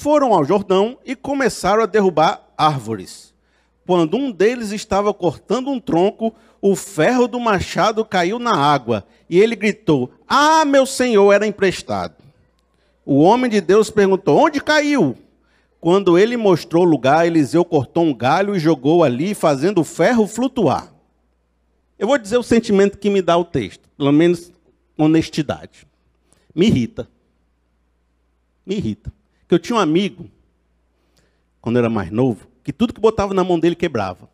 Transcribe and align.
foram 0.00 0.32
ao 0.32 0.44
Jordão 0.44 0.98
e 1.04 1.14
começaram 1.14 1.82
a 1.82 1.86
derrubar 1.86 2.42
árvores. 2.56 3.34
Quando 3.86 4.16
um 4.16 4.30
deles 4.30 4.70
estava 4.72 5.12
cortando 5.12 5.68
um 5.68 5.78
tronco, 5.78 6.34
o 6.60 6.74
ferro 6.74 7.28
do 7.28 7.38
machado 7.38 8.02
caiu 8.02 8.38
na 8.38 8.54
água 8.54 9.04
e 9.28 9.38
ele 9.38 9.54
gritou: 9.54 10.10
Ah, 10.26 10.64
meu 10.64 10.86
senhor, 10.86 11.30
era 11.32 11.46
emprestado. 11.46 12.14
O 13.04 13.18
homem 13.18 13.50
de 13.50 13.60
Deus 13.60 13.90
perguntou: 13.90 14.38
Onde 14.38 14.60
caiu? 14.60 15.18
Quando 15.78 16.18
ele 16.18 16.36
mostrou 16.36 16.84
o 16.84 16.88
lugar, 16.88 17.26
Eliseu 17.26 17.64
cortou 17.64 18.04
um 18.04 18.14
galho 18.14 18.56
e 18.56 18.60
jogou 18.60 19.04
ali, 19.04 19.34
fazendo 19.34 19.82
o 19.82 19.84
ferro 19.84 20.26
flutuar. 20.26 20.94
Eu 21.98 22.06
vou 22.06 22.16
dizer 22.16 22.38
o 22.38 22.42
sentimento 22.42 22.96
que 22.96 23.10
me 23.10 23.20
dá 23.20 23.36
o 23.36 23.44
texto, 23.44 23.86
pelo 23.98 24.12
menos 24.12 24.50
honestidade. 24.96 25.86
Me 26.54 26.68
irrita. 26.68 27.06
Me 28.64 28.76
irrita. 28.76 29.12
Que 29.50 29.54
eu 29.54 29.58
tinha 29.58 29.74
um 29.74 29.80
amigo, 29.80 30.30
quando 31.60 31.74
eu 31.74 31.80
era 31.80 31.90
mais 31.90 32.08
novo, 32.08 32.46
que 32.62 32.72
tudo 32.72 32.94
que 32.94 33.00
botava 33.00 33.34
na 33.34 33.42
mão 33.42 33.58
dele 33.58 33.74
quebrava. 33.74 34.30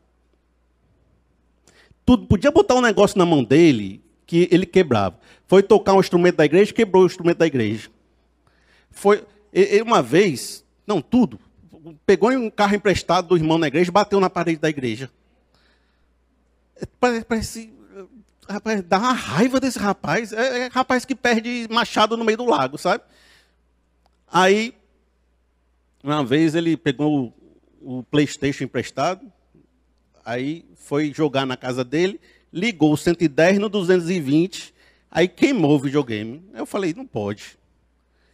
Tudo, 2.04 2.26
podia 2.26 2.50
botar 2.50 2.74
um 2.74 2.82
negócio 2.82 3.16
na 3.16 3.24
mão 3.24 3.42
dele 3.42 4.04
que 4.26 4.46
ele 4.50 4.66
quebrava. 4.66 5.18
Foi 5.46 5.62
tocar 5.62 5.94
um 5.94 6.00
instrumento 6.00 6.36
da 6.36 6.44
igreja, 6.44 6.70
quebrou 6.70 7.04
o 7.04 7.06
instrumento 7.06 7.38
da 7.38 7.46
igreja. 7.46 7.88
Foi 8.90 9.24
uma 9.86 10.02
vez, 10.02 10.62
não, 10.86 11.00
tudo. 11.00 11.40
Pegou 12.04 12.30
um 12.32 12.50
carro 12.50 12.74
emprestado 12.74 13.28
do 13.28 13.38
irmão 13.38 13.56
na 13.56 13.68
igreja 13.68 13.90
bateu 13.90 14.20
na 14.20 14.28
parede 14.28 14.60
da 14.60 14.68
igreja. 14.68 15.10
Parece, 17.00 17.24
parece 17.24 17.72
rapaz, 18.46 18.82
dá 18.82 18.98
uma 18.98 19.12
raiva 19.14 19.58
desse 19.58 19.78
rapaz. 19.78 20.34
É, 20.34 20.58
é 20.58 20.66
rapaz 20.66 21.06
que 21.06 21.14
perde 21.14 21.66
machado 21.70 22.18
no 22.18 22.24
meio 22.24 22.36
do 22.36 22.44
lago, 22.44 22.76
sabe? 22.76 23.02
Aí, 24.30 24.74
uma 26.06 26.24
vez 26.24 26.54
ele 26.54 26.76
pegou 26.76 27.34
o, 27.82 28.02
PlayStation 28.04 28.64
emprestado, 28.64 29.20
aí 30.24 30.64
foi 30.76 31.12
jogar 31.12 31.44
na 31.44 31.56
casa 31.56 31.84
dele, 31.84 32.20
ligou 32.52 32.92
o 32.92 32.96
110 32.96 33.58
no 33.58 33.68
220, 33.68 34.72
aí 35.10 35.26
queimou 35.26 35.72
o 35.72 35.80
videogame. 35.80 36.42
Eu 36.54 36.64
falei, 36.64 36.94
não 36.94 37.06
pode. 37.06 37.58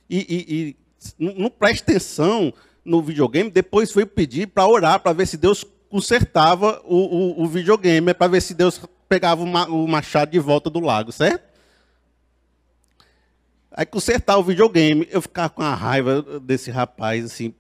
E, 0.09 0.19
e, 0.19 0.55
e 0.55 0.77
não, 1.19 1.35
não 1.35 1.51
presta 1.51 1.91
atenção 1.91 2.53
no 2.85 3.01
videogame, 3.01 3.51
depois 3.51 3.91
foi 3.91 4.05
pedir 4.05 4.49
para 4.49 4.67
orar, 4.67 5.01
para 5.01 5.13
ver 5.15 5.27
se 5.27 5.37
Deus 5.37 5.65
consertava 5.89 6.83
o, 6.85 6.97
o, 6.97 7.43
o 7.43 7.49
videogame, 7.49 8.13
para 8.13 8.29
ver 8.29 8.43
se 8.43 8.55
Deus 8.55 8.81
pegava 9.09 9.43
o 9.43 9.89
machado 9.89 10.31
de 10.31 10.39
volta 10.39 10.69
do 10.69 10.81
lago, 10.81 11.13
certo? 11.13 11.53
Aí 13.71 13.87
consertar 13.87 14.37
o 14.37 14.43
videogame, 14.43 15.09
eu 15.11 15.23
ficava 15.23 15.49
com 15.49 15.63
a 15.63 15.75
raiva 15.75 16.41
desse 16.41 16.71
rapaz, 16.71 17.25
assim, 17.25 17.55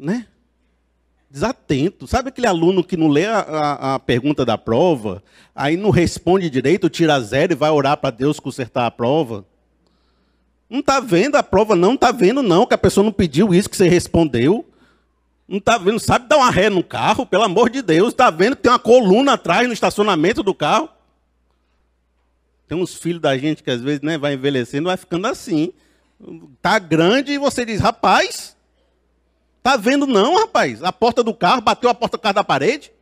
né? 0.00 0.26
Desatento. 1.30 2.06
Sabe 2.06 2.30
aquele 2.30 2.46
aluno 2.46 2.82
que 2.82 2.96
não 2.96 3.06
lê 3.06 3.26
a, 3.26 3.38
a, 3.38 3.94
a 3.94 3.98
pergunta 3.98 4.44
da 4.44 4.58
prova, 4.58 5.22
aí 5.54 5.76
não 5.76 5.90
responde 5.90 6.50
direito, 6.50 6.88
tira 6.88 7.20
zero 7.20 7.52
e 7.52 7.56
vai 7.56 7.70
orar 7.70 7.96
para 7.98 8.10
Deus 8.10 8.40
consertar 8.40 8.86
a 8.86 8.90
prova? 8.90 9.44
Não 10.68 10.80
está 10.80 10.98
vendo 11.00 11.36
a 11.36 11.42
prova, 11.42 11.76
não 11.76 11.94
está 11.94 12.10
vendo, 12.10 12.42
não, 12.42 12.66
que 12.66 12.74
a 12.74 12.78
pessoa 12.78 13.04
não 13.04 13.12
pediu 13.12 13.52
isso 13.52 13.68
que 13.68 13.76
você 13.76 13.88
respondeu. 13.88 14.64
Não 15.46 15.58
está 15.58 15.76
vendo, 15.76 15.98
sabe 15.98 16.28
dar 16.28 16.36
uma 16.36 16.50
ré 16.50 16.70
no 16.70 16.82
carro, 16.82 17.26
pelo 17.26 17.42
amor 17.42 17.70
de 17.70 17.82
Deus. 17.82 18.12
Está 18.12 18.30
vendo 18.30 18.54
que 18.54 18.62
tem 18.62 18.70
uma 18.70 18.78
coluna 18.78 19.32
atrás 19.32 19.66
no 19.66 19.74
estacionamento 19.74 20.44
do 20.44 20.54
carro? 20.54 20.88
Tem 22.68 22.78
uns 22.78 22.94
filhos 22.94 23.20
da 23.20 23.36
gente 23.36 23.64
que 23.64 23.70
às 23.70 23.80
vezes 23.80 24.00
né, 24.00 24.16
vai 24.16 24.34
envelhecendo, 24.34 24.86
vai 24.86 24.96
ficando 24.96 25.26
assim. 25.26 25.72
Está 26.56 26.78
grande 26.78 27.32
e 27.32 27.38
você 27.38 27.64
diz, 27.64 27.80
rapaz, 27.80 28.56
tá 29.62 29.76
vendo 29.76 30.06
não, 30.06 30.38
rapaz? 30.38 30.82
A 30.82 30.92
porta 30.92 31.22
do 31.22 31.34
carro, 31.34 31.60
bateu 31.60 31.90
a 31.90 31.94
porta 31.94 32.16
do 32.16 32.20
carro 32.20 32.34
da 32.34 32.44
parede. 32.44 32.92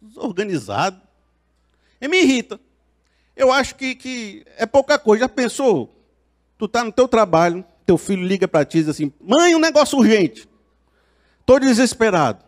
Desorganizado. 0.00 1.00
E 2.00 2.08
me 2.08 2.22
irrita. 2.22 2.58
Eu 3.36 3.52
acho 3.52 3.74
que, 3.74 3.94
que 3.94 4.44
é 4.56 4.66
pouca 4.66 4.98
coisa. 4.98 5.24
Já 5.24 5.28
pensou? 5.28 5.94
Tu 6.58 6.66
está 6.66 6.84
no 6.84 6.92
teu 6.92 7.08
trabalho, 7.08 7.64
teu 7.86 7.96
filho 7.96 8.22
liga 8.22 8.46
para 8.46 8.64
ti 8.64 8.78
e 8.78 8.80
diz 8.80 8.90
assim, 8.90 9.12
mãe, 9.20 9.54
um 9.54 9.58
negócio 9.58 9.98
urgente. 9.98 10.48
Estou 11.40 11.58
desesperado. 11.58 12.44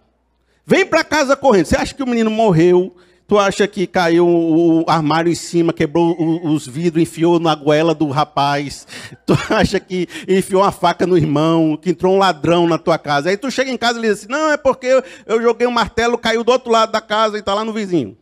Vem 0.65 0.87
para 0.87 1.03
casa 1.03 1.37
correndo. 1.37 1.67
Você 1.67 1.77
acha 1.77 1.95
que 1.95 2.03
o 2.03 2.07
menino 2.07 2.31
morreu? 2.31 2.95
Tu 3.33 3.39
acha 3.39 3.67
que 3.67 3.87
caiu 3.87 4.29
o 4.29 4.85
armário 4.87 5.33
em 5.33 5.35
cima, 5.35 5.73
quebrou 5.73 6.15
os 6.45 6.67
vidros, 6.67 7.03
enfiou 7.03 7.41
na 7.41 7.55
goela 7.55 7.95
do 7.95 8.11
rapaz? 8.11 8.87
Tu 9.25 9.33
acha 9.49 9.81
que 9.81 10.07
enfiou 10.29 10.61
uma 10.61 10.71
faca 10.71 11.07
no 11.07 11.17
irmão, 11.17 11.75
que 11.79 11.89
entrou 11.89 12.15
um 12.15 12.19
ladrão 12.19 12.69
na 12.69 12.77
tua 12.77 12.99
casa? 12.99 13.31
Aí 13.31 13.39
tu 13.39 13.51
chega 13.51 13.71
em 13.71 13.79
casa 13.79 13.99
e 13.99 14.03
diz 14.03 14.11
assim: 14.11 14.27
Não, 14.29 14.51
é 14.51 14.59
porque 14.59 15.03
eu 15.25 15.41
joguei 15.41 15.67
um 15.67 15.71
martelo, 15.71 16.19
caiu 16.19 16.45
do 16.45 16.53
outro 16.53 16.71
lado 16.71 16.93
da 16.93 17.01
casa 17.01 17.39
e 17.39 17.41
está 17.41 17.55
lá 17.55 17.65
no 17.65 17.73
vizinho. 17.73 18.19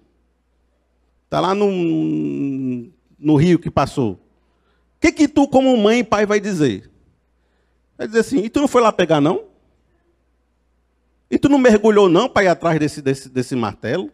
Está 1.25 1.41
lá 1.41 1.57
no, 1.57 2.89
no 3.19 3.35
rio 3.35 3.59
que 3.59 3.69
passou. 3.69 4.13
O 4.13 4.19
que, 5.01 5.11
que 5.11 5.27
tu, 5.27 5.49
como 5.49 5.77
mãe 5.77 5.99
e 5.99 6.05
pai, 6.05 6.25
vai 6.25 6.39
dizer? 6.39 6.89
Vai 7.99 8.07
dizer 8.07 8.21
assim: 8.21 8.45
E 8.45 8.49
tu 8.49 8.61
não 8.61 8.69
foi 8.69 8.81
lá 8.81 8.93
pegar, 8.93 9.21
não? 9.21 9.43
E 11.29 11.37
tu 11.37 11.49
não 11.49 11.59
mergulhou 11.59 12.09
não 12.09 12.29
para 12.29 12.45
ir 12.45 12.49
atrás 12.49 12.79
desse, 12.79 13.03
desse, 13.03 13.29
desse 13.29 13.57
martelo? 13.57 14.09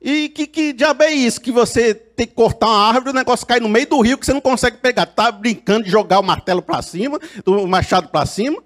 E 0.00 0.30
que, 0.30 0.46
que 0.46 0.72
diabo 0.72 1.02
é 1.02 1.12
isso? 1.12 1.40
Que 1.40 1.52
você 1.52 1.92
tem 1.92 2.26
que 2.26 2.32
cortar 2.32 2.66
uma 2.66 2.88
árvore 2.88 3.10
o 3.10 3.12
negócio 3.12 3.46
cai 3.46 3.60
no 3.60 3.68
meio 3.68 3.86
do 3.86 4.00
rio 4.00 4.16
que 4.16 4.24
você 4.24 4.32
não 4.32 4.40
consegue 4.40 4.78
pegar. 4.78 5.04
Tá 5.04 5.30
brincando 5.30 5.84
de 5.84 5.90
jogar 5.90 6.18
o 6.20 6.22
martelo 6.22 6.62
para 6.62 6.80
cima, 6.80 7.18
o 7.44 7.66
machado 7.66 8.08
para 8.08 8.24
cima? 8.24 8.62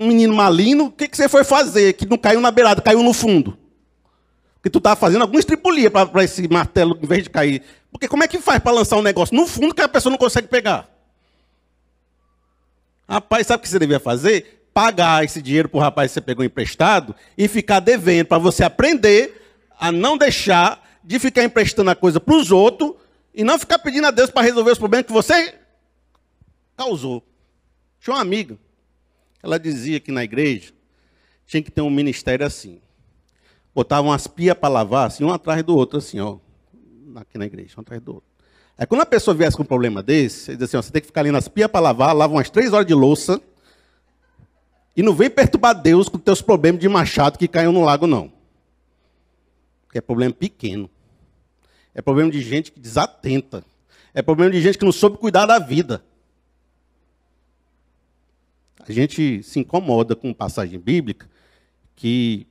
Um 0.00 0.08
menino 0.08 0.34
malino, 0.34 0.86
o 0.86 0.90
que, 0.90 1.06
que 1.06 1.16
você 1.16 1.28
foi 1.28 1.44
fazer? 1.44 1.92
Que 1.92 2.04
não 2.06 2.18
caiu 2.18 2.40
na 2.40 2.50
beirada, 2.50 2.82
caiu 2.82 3.02
no 3.02 3.12
fundo. 3.12 3.56
Porque 4.56 4.70
tu 4.70 4.78
estava 4.78 4.96
fazendo 4.96 5.22
alguma 5.22 5.38
estripulia 5.38 5.90
para 5.90 6.24
esse 6.24 6.48
martelo, 6.48 6.98
em 7.00 7.06
vez 7.06 7.22
de 7.22 7.30
cair. 7.30 7.62
Porque 7.92 8.08
como 8.08 8.24
é 8.24 8.28
que 8.28 8.40
faz 8.40 8.60
para 8.60 8.72
lançar 8.72 8.96
um 8.96 9.02
negócio 9.02 9.36
no 9.36 9.46
fundo 9.46 9.74
que 9.74 9.82
a 9.82 9.88
pessoa 9.88 10.10
não 10.10 10.18
consegue 10.18 10.48
pegar? 10.48 10.88
Rapaz, 13.08 13.46
sabe 13.46 13.60
o 13.60 13.62
que 13.62 13.68
você 13.68 13.78
devia 13.78 14.00
fazer? 14.00 14.61
Pagar 14.72 15.24
esse 15.24 15.42
dinheiro 15.42 15.68
para 15.68 15.78
o 15.78 15.80
rapaz 15.80 16.10
que 16.10 16.14
você 16.14 16.20
pegou 16.20 16.44
emprestado 16.44 17.14
e 17.36 17.46
ficar 17.48 17.80
devendo, 17.80 18.26
para 18.26 18.38
você 18.38 18.64
aprender 18.64 19.40
a 19.78 19.92
não 19.92 20.16
deixar 20.16 20.82
de 21.04 21.18
ficar 21.18 21.44
emprestando 21.44 21.90
a 21.90 21.94
coisa 21.94 22.20
para 22.20 22.34
os 22.34 22.50
outros 22.50 22.94
e 23.34 23.44
não 23.44 23.58
ficar 23.58 23.78
pedindo 23.78 24.06
a 24.06 24.10
Deus 24.10 24.30
para 24.30 24.42
resolver 24.42 24.70
os 24.70 24.78
problemas 24.78 25.06
que 25.06 25.12
você 25.12 25.58
causou. 26.76 27.22
Tinha 28.00 28.14
uma 28.14 28.22
amiga, 28.22 28.58
ela 29.42 29.58
dizia 29.58 30.00
que 30.00 30.12
na 30.12 30.24
igreja 30.24 30.72
tinha 31.46 31.62
que 31.62 31.70
ter 31.70 31.82
um 31.82 31.90
ministério 31.90 32.46
assim. 32.46 32.80
Botavam 33.74 34.10
umas 34.10 34.26
pias 34.26 34.56
para 34.56 34.68
lavar, 34.68 35.06
assim, 35.06 35.24
um 35.24 35.32
atrás 35.32 35.62
do 35.62 35.76
outro, 35.76 35.98
assim, 35.98 36.20
ó. 36.20 36.38
Aqui 37.16 37.36
na 37.38 37.46
igreja, 37.46 37.74
um 37.76 37.80
atrás 37.80 38.00
do 38.00 38.14
outro. 38.14 38.28
Aí 38.76 38.86
quando 38.86 39.02
a 39.02 39.06
pessoa 39.06 39.34
viesse 39.34 39.56
com 39.56 39.62
um 39.62 39.66
problema 39.66 40.02
desse, 40.02 40.50
ele 40.50 40.56
dizia 40.56 40.64
assim, 40.64 40.76
ó, 40.76 40.82
você 40.82 40.92
tem 40.92 41.00
que 41.00 41.06
ficar 41.06 41.20
ali 41.20 41.30
nas 41.30 41.48
pias 41.48 41.70
para 41.70 41.80
lavar, 41.80 42.14
lava 42.14 42.32
umas 42.32 42.48
três 42.48 42.72
horas 42.72 42.86
de 42.86 42.94
louça, 42.94 43.40
e 44.96 45.02
não 45.02 45.14
vem 45.14 45.30
perturbar 45.30 45.80
Deus 45.80 46.08
com 46.08 46.18
teus 46.18 46.42
problemas 46.42 46.80
de 46.80 46.88
machado 46.88 47.38
que 47.38 47.48
caiu 47.48 47.72
no 47.72 47.82
lago, 47.82 48.06
não. 48.06 48.30
Porque 49.84 49.98
é 49.98 50.00
problema 50.02 50.34
pequeno. 50.34 50.88
É 51.94 52.02
problema 52.02 52.30
de 52.30 52.40
gente 52.40 52.72
que 52.72 52.80
desatenta. 52.80 53.64
É 54.14 54.20
problema 54.20 54.50
de 54.50 54.60
gente 54.60 54.78
que 54.78 54.84
não 54.84 54.92
soube 54.92 55.18
cuidar 55.18 55.46
da 55.46 55.58
vida. 55.58 56.04
A 58.86 58.92
gente 58.92 59.42
se 59.42 59.60
incomoda 59.60 60.14
com 60.14 60.32
passagem 60.34 60.78
bíblica 60.78 61.28
que 61.94 62.46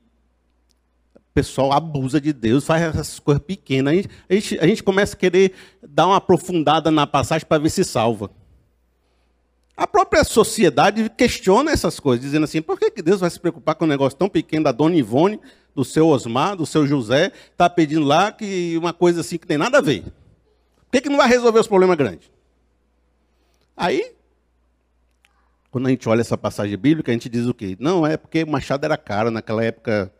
o 1.14 1.20
pessoal 1.34 1.72
abusa 1.72 2.20
de 2.20 2.32
Deus, 2.32 2.64
faz 2.64 2.82
essas 2.82 3.18
coisas 3.18 3.42
pequenas. 3.44 3.92
A 3.92 3.96
gente, 3.96 4.10
a 4.28 4.34
gente, 4.34 4.58
a 4.60 4.66
gente 4.66 4.82
começa 4.82 5.14
a 5.14 5.18
querer 5.18 5.52
dar 5.82 6.06
uma 6.06 6.16
aprofundada 6.16 6.90
na 6.90 7.06
passagem 7.06 7.46
para 7.46 7.62
ver 7.62 7.70
se 7.70 7.84
salva. 7.84 8.30
A 9.82 9.86
própria 9.88 10.22
sociedade 10.22 11.10
questiona 11.10 11.72
essas 11.72 11.98
coisas, 11.98 12.24
dizendo 12.24 12.44
assim: 12.44 12.62
por 12.62 12.78
que 12.78 13.02
Deus 13.02 13.18
vai 13.18 13.28
se 13.28 13.40
preocupar 13.40 13.74
com 13.74 13.84
um 13.84 13.88
negócio 13.88 14.16
tão 14.16 14.28
pequeno 14.28 14.62
da 14.62 14.70
dona 14.70 14.94
Ivone, 14.94 15.40
do 15.74 15.84
seu 15.84 16.06
Osmar, 16.06 16.54
do 16.54 16.64
seu 16.64 16.86
José, 16.86 17.32
está 17.50 17.68
pedindo 17.68 18.06
lá 18.06 18.30
que 18.30 18.78
uma 18.78 18.92
coisa 18.92 19.22
assim 19.22 19.36
que 19.36 19.44
tem 19.44 19.58
nada 19.58 19.78
a 19.78 19.80
ver? 19.80 20.04
Por 20.04 20.92
que, 20.92 21.00
que 21.00 21.08
não 21.08 21.16
vai 21.16 21.26
resolver 21.26 21.58
os 21.58 21.66
problemas 21.66 21.96
grandes? 21.96 22.30
Aí, 23.76 24.12
quando 25.68 25.88
a 25.88 25.90
gente 25.90 26.08
olha 26.08 26.20
essa 26.20 26.38
passagem 26.38 26.78
bíblica, 26.78 27.10
a 27.10 27.14
gente 27.14 27.28
diz 27.28 27.48
o 27.48 27.52
quê? 27.52 27.76
Não, 27.80 28.06
é 28.06 28.16
porque 28.16 28.44
machado 28.44 28.84
era 28.84 28.96
caro, 28.96 29.32
naquela 29.32 29.64
época 29.64 30.12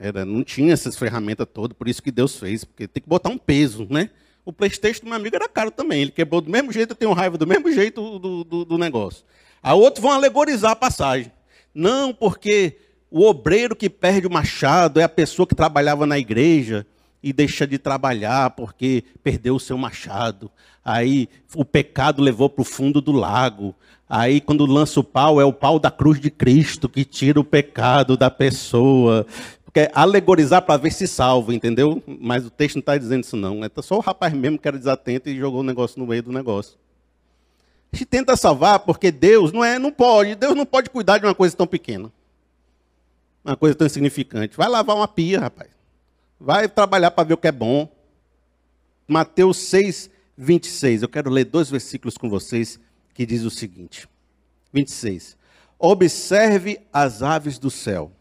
era, 0.00 0.24
não 0.24 0.42
tinha 0.42 0.72
essas 0.72 0.96
ferramentas 0.96 1.46
todas, 1.54 1.78
por 1.78 1.86
isso 1.86 2.02
que 2.02 2.10
Deus 2.10 2.36
fez, 2.36 2.64
porque 2.64 2.88
tem 2.88 3.00
que 3.00 3.08
botar 3.08 3.28
um 3.28 3.38
peso, 3.38 3.86
né? 3.88 4.10
O 4.44 4.52
Playstation 4.52 5.00
do 5.00 5.06
meu 5.06 5.16
amigo 5.16 5.36
era 5.36 5.48
caro 5.48 5.70
também. 5.70 6.02
Ele 6.02 6.10
quebrou 6.10 6.40
do 6.40 6.50
mesmo 6.50 6.72
jeito, 6.72 6.92
eu 6.92 6.96
tenho 6.96 7.12
raiva 7.12 7.36
do 7.36 7.46
mesmo 7.46 7.70
jeito 7.72 8.18
do, 8.18 8.44
do, 8.44 8.64
do 8.64 8.78
negócio. 8.78 9.24
A 9.62 9.74
outros 9.74 10.02
vão 10.02 10.12
alegorizar 10.12 10.72
a 10.72 10.76
passagem. 10.76 11.30
Não, 11.74 12.12
porque 12.12 12.76
o 13.10 13.24
obreiro 13.24 13.76
que 13.76 13.90
perde 13.90 14.26
o 14.26 14.32
machado 14.32 15.00
é 15.00 15.02
a 15.02 15.08
pessoa 15.08 15.46
que 15.46 15.54
trabalhava 15.54 16.06
na 16.06 16.18
igreja 16.18 16.86
e 17.22 17.32
deixa 17.32 17.66
de 17.66 17.78
trabalhar 17.78 18.50
porque 18.50 19.04
perdeu 19.22 19.54
o 19.54 19.60
seu 19.60 19.76
machado. 19.76 20.50
Aí 20.84 21.28
o 21.54 21.64
pecado 21.64 22.22
levou 22.22 22.48
para 22.48 22.62
o 22.62 22.64
fundo 22.64 23.00
do 23.00 23.12
lago. 23.12 23.74
Aí 24.08 24.40
quando 24.40 24.64
lança 24.66 24.98
o 24.98 25.04
pau, 25.04 25.40
é 25.40 25.44
o 25.44 25.52
pau 25.52 25.78
da 25.78 25.90
cruz 25.90 26.18
de 26.18 26.30
Cristo 26.30 26.88
que 26.88 27.04
tira 27.04 27.38
o 27.38 27.44
pecado 27.44 28.16
da 28.16 28.30
pessoa. 28.30 29.26
Quer 29.72 29.90
alegorizar 29.94 30.62
para 30.62 30.76
ver 30.76 30.92
se 30.92 31.06
salva, 31.06 31.54
entendeu? 31.54 32.02
Mas 32.06 32.44
o 32.44 32.50
texto 32.50 32.76
não 32.76 32.80
está 32.80 32.96
dizendo 32.98 33.22
isso 33.22 33.36
não. 33.36 33.64
É 33.64 33.70
só 33.82 33.96
o 33.96 34.00
rapaz 34.00 34.32
mesmo 34.32 34.58
que 34.58 34.66
era 34.66 34.78
desatento 34.78 35.28
e 35.28 35.38
jogou 35.38 35.60
o 35.60 35.64
negócio 35.64 35.98
no 35.98 36.06
meio 36.06 36.22
do 36.22 36.32
negócio. 36.32 36.76
A 37.92 37.96
gente 37.96 38.06
tenta 38.06 38.36
salvar 38.36 38.80
porque 38.80 39.10
Deus 39.10 39.52
não 39.52 39.64
é, 39.64 39.78
não 39.78 39.92
pode. 39.92 40.34
Deus 40.34 40.54
não 40.54 40.66
pode 40.66 40.90
cuidar 40.90 41.18
de 41.18 41.26
uma 41.26 41.34
coisa 41.34 41.56
tão 41.56 41.66
pequena. 41.66 42.10
Uma 43.44 43.56
coisa 43.56 43.74
tão 43.74 43.86
insignificante. 43.86 44.56
Vai 44.56 44.68
lavar 44.68 44.96
uma 44.96 45.08
pia, 45.08 45.40
rapaz. 45.40 45.70
Vai 46.38 46.68
trabalhar 46.68 47.10
para 47.10 47.24
ver 47.24 47.34
o 47.34 47.38
que 47.38 47.48
é 47.48 47.52
bom. 47.52 47.88
Mateus 49.06 49.58
6, 49.58 50.10
26. 50.36 51.02
Eu 51.02 51.08
quero 51.08 51.30
ler 51.30 51.44
dois 51.44 51.70
versículos 51.70 52.16
com 52.16 52.28
vocês 52.28 52.78
que 53.14 53.26
diz 53.26 53.42
o 53.42 53.50
seguinte: 53.50 54.08
26. 54.72 55.36
Observe 55.78 56.80
as 56.92 57.22
aves 57.22 57.58
do 57.58 57.70
céu. 57.70 58.12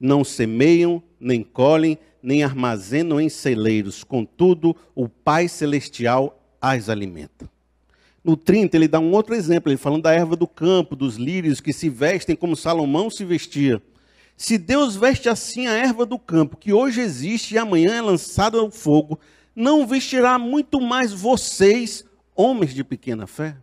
Não 0.00 0.24
semeiam, 0.24 1.02
nem 1.20 1.42
colhem, 1.42 1.98
nem 2.22 2.42
armazenam 2.42 3.20
em 3.20 3.28
celeiros, 3.28 4.02
contudo, 4.02 4.74
o 4.94 5.08
Pai 5.08 5.46
Celestial 5.46 6.40
as 6.60 6.88
alimenta. 6.88 7.48
No 8.22 8.36
30, 8.36 8.76
ele 8.76 8.88
dá 8.88 8.98
um 8.98 9.12
outro 9.12 9.34
exemplo, 9.34 9.70
ele 9.70 9.78
falando 9.78 10.02
da 10.02 10.12
erva 10.12 10.36
do 10.36 10.46
campo, 10.46 10.94
dos 10.94 11.16
lírios 11.16 11.60
que 11.60 11.72
se 11.72 11.88
vestem 11.88 12.36
como 12.36 12.56
Salomão 12.56 13.08
se 13.08 13.24
vestia. 13.24 13.82
Se 14.36 14.58
Deus 14.58 14.96
veste 14.96 15.28
assim 15.28 15.66
a 15.66 15.72
erva 15.72 16.04
do 16.04 16.18
campo, 16.18 16.56
que 16.56 16.72
hoje 16.72 17.00
existe 17.00 17.54
e 17.54 17.58
amanhã 17.58 17.94
é 17.94 18.02
lançada 18.02 18.58
ao 18.58 18.70
fogo, 18.70 19.18
não 19.54 19.86
vestirá 19.86 20.38
muito 20.38 20.80
mais 20.80 21.12
vocês, 21.12 22.04
homens 22.34 22.74
de 22.74 22.84
pequena 22.84 23.26
fé? 23.26 23.56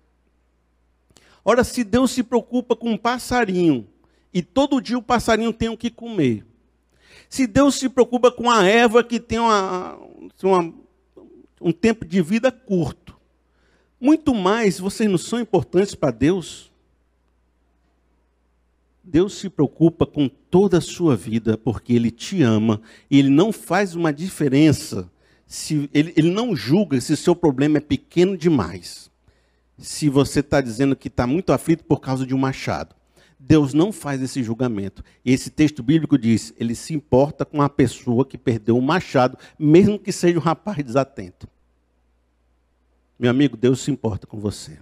Ora, 1.45 1.63
se 1.63 1.83
Deus 1.83 2.12
se 2.12 2.24
preocupa 2.24 2.75
com 2.75 2.92
um 2.92 2.98
passarinho, 2.98 3.88
e 4.33 4.41
todo 4.41 4.81
dia 4.81 4.97
o 4.97 5.01
passarinho 5.01 5.53
tem 5.53 5.69
o 5.69 5.77
que 5.77 5.89
comer, 5.89 6.45
se 7.29 7.45
Deus 7.45 7.75
se 7.75 7.89
preocupa 7.89 8.31
com 8.31 8.50
a 8.50 8.63
erva 8.63 9.03
que 9.03 9.19
tem 9.19 9.39
uma, 9.39 9.97
uma, 10.41 10.74
um 11.59 11.71
tempo 11.71 12.06
de 12.06 12.21
vida 12.21 12.51
curto, 12.51 13.18
muito 14.00 14.33
mais 14.33 14.79
vocês 14.79 15.09
não 15.09 15.18
são 15.18 15.39
importantes 15.39 15.95
para 15.95 16.12
Deus? 16.12 16.71
Deus 19.03 19.35
se 19.35 19.50
preocupa 19.50 20.06
com 20.06 20.27
toda 20.27 20.77
a 20.77 20.81
sua 20.81 21.15
vida 21.15 21.57
porque 21.57 21.94
Ele 21.94 22.12
te 22.12 22.44
ama 22.44 22.81
e 23.09 23.18
Ele 23.18 23.30
não 23.30 23.51
faz 23.51 23.95
uma 23.95 24.12
diferença, 24.12 25.09
se 25.45 25.89
ele, 25.94 26.13
ele 26.18 26.30
não 26.30 26.53
julga 26.53 27.00
se 27.00 27.13
o 27.13 27.18
seu 27.18 27.33
problema 27.33 27.77
é 27.77 27.81
pequeno 27.81 28.38
demais. 28.38 29.09
Se 29.77 30.09
você 30.09 30.41
está 30.41 30.59
dizendo 30.59 30.95
que 30.95 31.07
está 31.07 31.25
muito 31.25 31.53
aflito 31.53 31.85
por 31.85 32.01
causa 32.01 32.25
de 32.25 32.33
um 32.33 32.38
machado. 32.38 32.96
Deus 33.39 33.74
não 33.74 33.92
faz 33.92 34.22
esse 34.22 34.42
julgamento. 34.44 35.04
E 35.24 35.31
esse 35.31 35.50
texto 35.50 35.84
bíblico 35.84 36.18
diz: 36.18 36.54
ele 36.57 36.75
se 36.75 36.94
importa 36.94 37.45
com 37.45 37.62
a 37.62 37.69
pessoa 37.69 38.25
que 38.25 38.38
perdeu 38.38 38.78
um 38.78 38.81
machado, 38.81 39.38
mesmo 39.57 40.00
que 40.00 40.12
seja 40.12 40.38
um 40.38 40.42
rapaz 40.42 40.84
desatento. 40.84 41.48
Meu 43.19 43.31
amigo, 43.31 43.57
Deus 43.57 43.81
se 43.81 43.92
importa 43.92 44.28
com 44.28 44.39
você. 44.39 44.80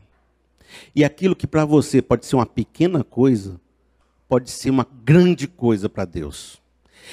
E 0.96 1.04
aquilo 1.04 1.36
que 1.36 1.48
para 1.48 1.64
você 1.64 2.02
pode 2.02 2.26
ser 2.26 2.36
uma 2.36 2.46
pequena 2.46 3.04
coisa, 3.04 3.60
pode 4.28 4.50
ser 4.50 4.70
uma 4.70 4.88
grande 5.04 5.48
coisa 5.48 5.88
para 5.88 6.06
Deus. 6.06 6.62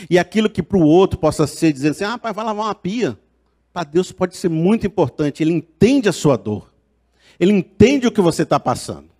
E 0.08 0.18
aquilo 0.18 0.50
que 0.50 0.62
para 0.62 0.78
o 0.78 0.82
outro 0.82 1.18
possa 1.18 1.46
ser 1.46 1.72
dizendo 1.72 1.92
assim, 1.92 2.04
ah, 2.04 2.18
pai, 2.18 2.32
vai 2.32 2.44
lavar 2.44 2.66
uma 2.66 2.74
pia. 2.74 3.18
Para 3.72 3.84
Deus 3.84 4.10
pode 4.10 4.36
ser 4.36 4.48
muito 4.48 4.86
importante. 4.86 5.42
Ele 5.42 5.52
entende 5.52 6.08
a 6.08 6.12
sua 6.12 6.36
dor. 6.36 6.72
Ele 7.38 7.52
entende 7.52 8.06
o 8.06 8.12
que 8.12 8.20
você 8.20 8.42
está 8.42 8.58
passando. 8.58 9.11